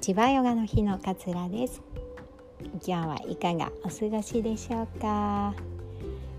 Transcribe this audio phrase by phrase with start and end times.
[0.00, 0.30] ちは。
[0.30, 1.82] ヨガの日のかつらです。
[2.86, 5.52] 今日はいかがお過ごしでしょうか？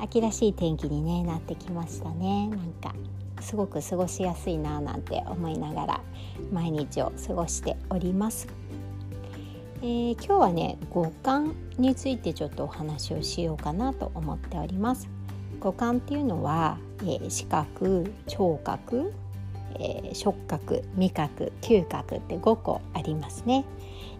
[0.00, 2.48] 秋らしい天気に、ね、なってきましたね。
[2.48, 2.92] なんか
[3.40, 6.00] すごく過ごしやすいななんて思いながら
[6.52, 8.48] 毎日を過ごしております、
[9.82, 15.08] えー、今日はね五感についてちょっとお話をしようかなと思っております。
[15.60, 19.14] 五感っていうのは、えー、視覚聴覚
[19.80, 23.64] えー、触覚味覚嗅覚って5個ありますね、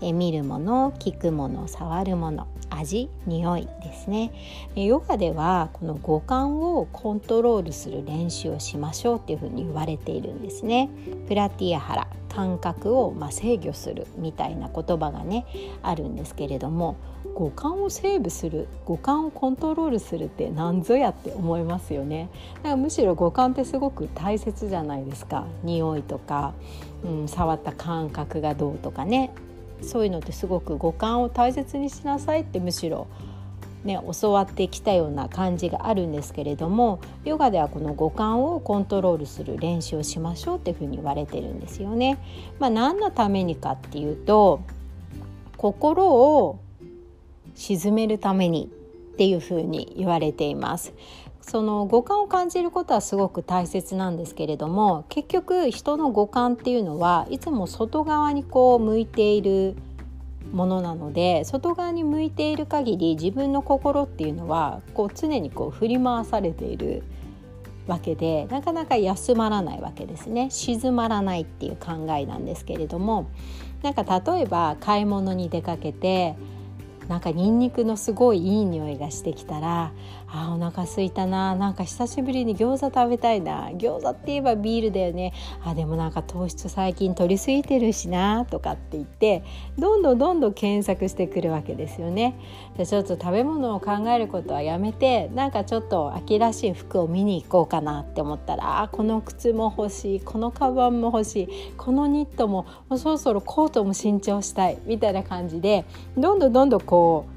[0.00, 2.46] えー、見るもの聞くもの触るもの。
[2.74, 4.32] 味匂いですね。
[4.74, 10.88] ヨガではこの五感をコントロールする練習をしましょうっていうふうに言われているんですね。
[11.28, 15.44] プラティアハラ感覚をま制御するみたいな言葉がね
[15.82, 16.96] あるんですけれども
[17.34, 22.30] 五感をセーブする五感をコントロールするって何ぞやって思いますよね。
[22.56, 25.46] だからむしろ五感ってすごく大切じゃないですか。
[25.62, 26.54] 匂いとか、
[27.04, 29.30] うん、触った感覚がどうとかね。
[29.82, 33.06] そういうのってすごく五感を大切にしなさいってむしろ
[33.84, 42.18] ね、教わってきたような感じがあるんですけれどもヨガではこの五感をコントロールする練習をしましょうっていうふうに言われてるんですよね。
[42.60, 44.60] まあ、何のためにかっていうと
[45.56, 46.60] 心を
[47.54, 48.70] 沈めるために
[49.12, 50.92] っていうふうに言われています。
[51.42, 59.76] その五感を感じることはすごく大切なんですけれども結局人の五感っていうのはいつも外側にこう向いている
[60.52, 67.02] ものなので外側に向いている限り自分の心っていうのはこう常にこう振り回されている
[67.86, 70.50] わけでなかなか休まらないわけですね。
[70.50, 73.28] 静まらないっていう考えなんですけれども
[73.82, 76.36] なんか例えば買い物に出かけて
[77.12, 79.92] なんかニンニクのすごいいい匂いがしてきたら
[80.34, 81.54] あお腹すいたな。
[81.54, 83.68] なんか久しぶりに餃子食べたいな。
[83.72, 85.34] 餃子って言えばビールだよね。
[85.62, 88.46] あでもなんか糖質最近取りすぎてるしな。
[88.46, 89.44] とかって言って
[89.76, 92.34] どんどんどんどん検索してくるわけですよね。
[92.78, 100.20] でちょっと食べ物を考えることはやめてなんかちょっと秋らしい服を見に行こうかなって思ったらあこの靴も欲しい。
[100.22, 101.48] このカバンも欲しい。
[101.76, 104.78] このニットももうそろそろコートも新調したい。
[104.86, 105.84] みたいな感じで
[106.16, 107.32] どんどんどんどんこうう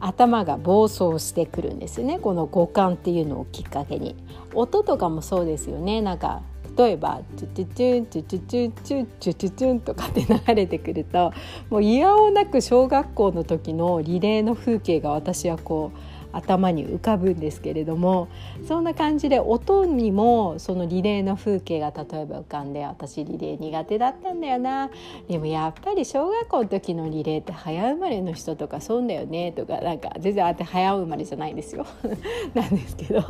[0.00, 2.18] 頭が暴走してくるんですよね。
[2.18, 4.16] この五感っていうのをきっかけに。
[4.54, 6.00] 音とかもそうですよね。
[6.00, 6.42] なんか
[6.78, 11.32] 例えば「チュチュチュンチュチュチュンチュチュチュチュン」とかって流れてくると
[11.70, 15.98] もういやおなく小学校の時のリレーの風景が私はこう
[16.38, 18.28] 頭に浮かぶんですけれども
[18.66, 24.90] そんな感じで音にもそのリレーの風景が例えば浮かんで私リレー苦手だったんだよな
[25.28, 31.86] でもやっぱり小学校の時のリレーって早生まれの人とかそうだよねとかなんか全然あって早生まれじゃないですよ
[32.54, 33.24] なんですけどっ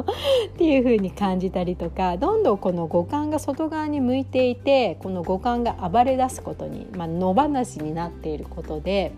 [0.57, 9.13] ていう風に感じたりとかどんどんこの五感が外側に向いていてこの五感が暴れ出すことに、まあ、野放しになっていることで。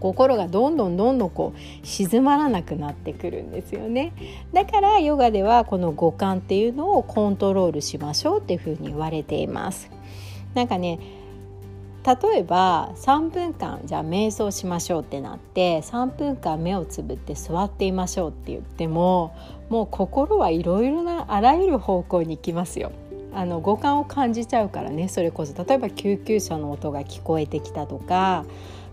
[0.00, 4.12] 心がどんどんどんどんこう静まらなくなってくるんですよね。
[4.52, 9.90] だからヨガではこの五感っていうのをコントロールしましょうっていうふうに言われています。
[10.54, 10.98] なんかね
[12.06, 19.34] 例えば3分間じゃあ瞑想しましょうってなって3分間目をつぶって座っていましょうって言っても
[19.68, 22.92] もう心はいろいろなあらゆる方向に行きますよ。
[23.34, 25.52] あの五感を感じちゃうからねそれこそ。
[25.62, 28.46] 例えば救急車の音が聞こえてきたとか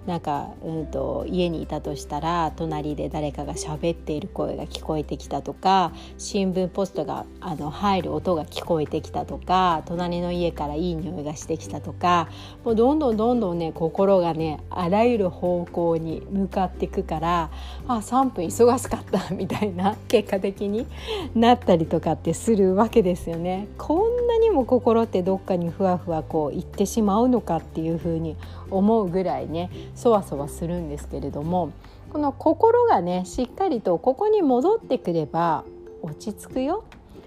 [0.06, 12.30] なんか、うんと、家にいたとしたら隣で誰かが喋っている声が聞こえてきたとか新聞ポストがあの入る音が聞こえてきたとか隣の家からいい匂いがしてきたとか
[12.64, 17.50] もうどんどんどんどんね心がねあらゆる方向に向かっていくから
[17.88, 20.86] あ3分忙しかったみたいな結果的に
[21.34, 23.68] なったりとかってするわけですよね。
[23.78, 28.36] こんなにも心ってどっかにふわふわこう行ってしまうのかっていうふうに
[28.70, 31.72] 思うぐらいねそわそわするんですけれども
[32.10, 35.64] この心がねしっかりとここに戻ってくれば
[36.02, 36.84] 落ち着くよ。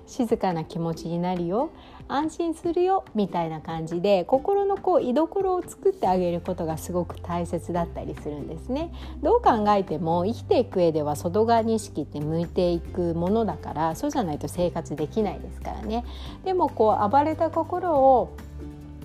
[0.06, 1.68] 静かな気持ちになるよ。
[2.08, 8.92] 安心するよみたいな感じで心のこう居所を作ってあげることがすごく大切だったりするんですね。
[9.22, 16.04] どう考えても生きていく上では外側に意識って向いていくものだからそうじゃないと生活できないですからね。
[16.44, 18.36] でもこう暴れた心を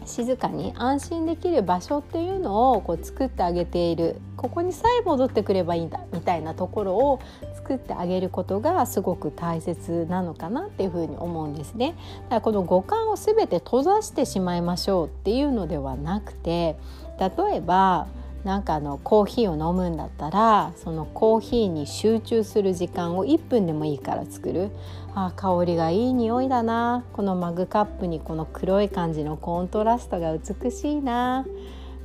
[0.06, 7.20] 静かに安心できる場所っていうのをこう作ってあげているここにさえ戻ってくればいいんだみたいなところを
[7.56, 11.96] 作ってあげることがすごく大切なのかなっていうふうに思うんですね。
[12.24, 16.78] だからこの五感を全て閉ざしてしまいましょうっていうのではなくて
[17.20, 18.08] 例えば
[18.44, 24.72] なんかあのコーヒーを飲むんだったらそのコーヒーに集中する時間を1分でもいいから作る。
[25.16, 27.06] あ香りがいい匂いだな。
[27.14, 31.46] このマグカップにこの黒い感じのコントラストが美しいな。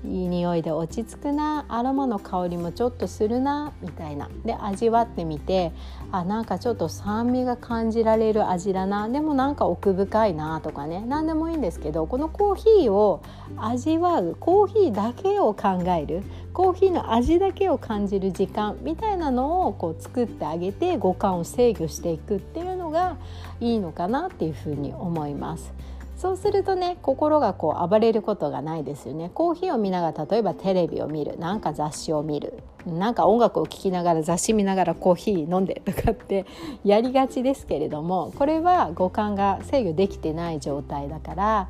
[0.05, 1.65] いい匂いで落ち着くな。
[1.69, 3.73] アロマの香りもちょっとするな。
[3.83, 4.29] みたいな。
[4.45, 5.73] で味わってみて。
[6.11, 9.09] あなんかちょっと酸味が感じられる味だな。
[9.09, 11.05] でもなんか奥深いなとかね。
[11.07, 13.23] 何でもいいんですけどこのコーヒーを
[13.57, 14.37] 味わう。
[14.39, 16.23] コーヒーだけを考える。
[16.53, 18.77] コーヒーの味だけを感じる時間。
[18.83, 23.17] みたいなのをこう作ってあげて五感を制御していくっていうのが
[23.61, 25.73] いいのかなっていうふうに思います。
[26.19, 29.31] そうするとね心がこう暴れることがないですよね。
[29.33, 36.45] コーヒーを見ながら例えばテレビを見るなんか雑誌を見るなんか音楽を聴きながら雑誌見ながらコーヒー飲んでとかって
[36.85, 41.69] やりがちですけれどもこれは五感が制御できてない状態だから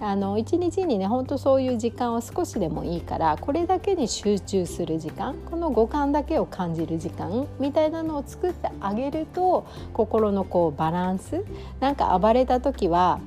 [0.00, 11.44] あの一日にねほんとそういう時間を少しでもいいからこれだけに集中する時間この五感だけを感じる時間みたいなのを作ってあげると心のこうバランス
[11.80, 13.20] なんか暴れた時は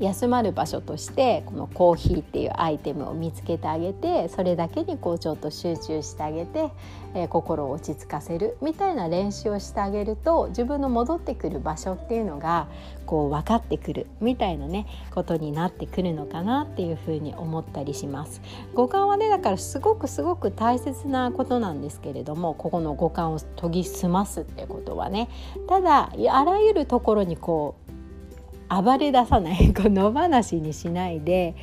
[0.00, 6.70] 休まる場所としてこのコーヒーっていうアイテムを見つけてあげてそれだけにこうちょっと集中してあげて、
[7.14, 12.68] えー、心を落ち着かせるみたいな練習をしてあげると自分の戻ってくる場所っていうのが
[13.06, 18.40] こう分かってくるみたいなねことになってくるのかなっていうふうに思ったりします。
[18.74, 25.28] 五感はねだからすごくすごく大切なことなんですけれどもここの五感を研ぎ澄ますってことはね
[25.68, 27.87] ただあらゆるところにこう
[28.68, 31.54] 暴れ出さない こう野放しにしないで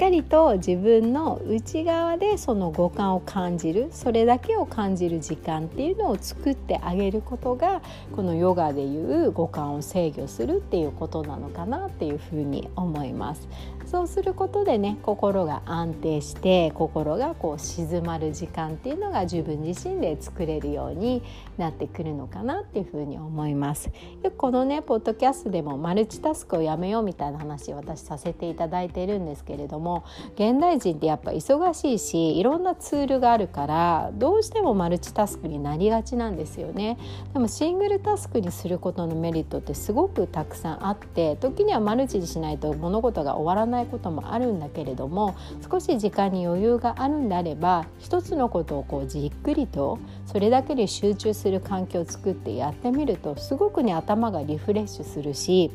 [0.00, 7.82] かりと自分の内側でその五感を感じるそれだけを感じる時間っていうのを作ってあげることが
[8.16, 13.46] このヨガでいう五感を制御するっていうことなのかなっていうふうに思います。
[13.84, 21.24] そうすることでね心が安定して心がこう静まる時間っていうのが自分自身で作れるように
[21.58, 23.90] なってくるのかなっていうふうに思います。
[24.22, 29.89] よくこのねポッドキャストでもマルチタスクをやめようみたいな話私させていただいているんですけれども
[30.34, 36.98] 現代人ってやっぱ忙しいしいろんなツールがあるからどうしてもマルチタスクになりがちなんですよね。
[37.32, 45.34] でもシングルタスクにすることのメリットってすごくたくさんあって時にはマルチにしないと物事が終わらないこともあるんだけれども
[45.70, 55.70] 少し時間に余裕があるんであれば一つのことをこうじっくりとそれだけに集中する環境を作ってやってみるとすごくね頭がリフレッシュするし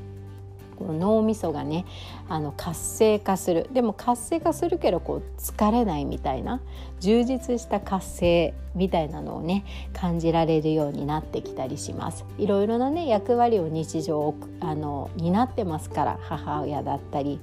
[0.77, 1.85] この脳みそがね
[2.29, 3.69] あの活性化する。
[3.71, 6.61] でも活性化するけどこう疲れないみたいな
[6.99, 12.25] 充実した活性みたいなのをね感じられるようになってきたりします。
[12.37, 17.39] いろいろなね役割を日常あの担ってますから母親だったり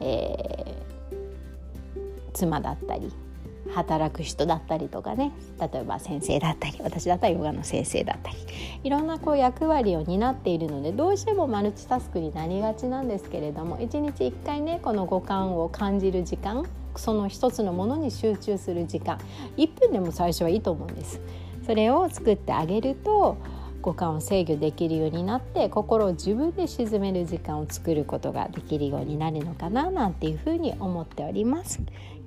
[0.00, 3.12] えー、妻だったり
[3.74, 5.32] 働く人だったりとかね。
[5.58, 8.36] 例えば先生だったり私だったらヨガの先生だったり。
[8.86, 19.18] いろんなこう役割を担っているのでどうしてもマルチタスクになりがちなんですけれども一日一回ねこの五感を感じる時間その一つのものに集中する時間
[19.56, 21.20] 1分でも最初はいいと思うんです。
[21.66, 23.38] それを作ってあげると
[23.82, 31.80] 五感を制御できるようになって心を自分で沈める時間を作ることができるようになるのかななんていうふうに思っております。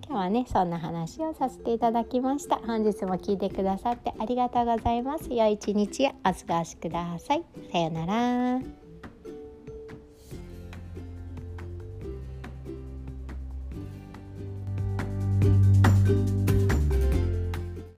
[0.10, 2.56] 今日はねそんな話をさせていただきました。
[2.58, 5.32] 本日も聞いてくださってありがとうございます。
[5.32, 7.44] 良い一日をお過ごしください。
[7.72, 8.89] さようなら。